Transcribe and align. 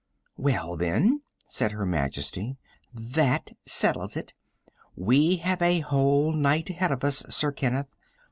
"Well, 0.35 0.77
then," 0.77 1.21
said 1.45 1.73
Her 1.73 1.85
Majesty, 1.85 2.57
"that 2.91 3.51
settles 3.67 4.15
that. 4.15 4.33
We 4.95 5.35
have 5.35 5.61
a 5.61 5.81
whole 5.81 6.33
night 6.33 6.71
ahead 6.71 6.91
of 6.91 7.03
us, 7.03 7.19
Sir 7.29 7.51
Kenneth. 7.51 7.95